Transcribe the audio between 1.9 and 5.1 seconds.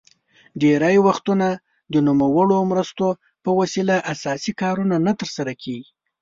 د نوموړو مرستو په وسیله اساسي کارونه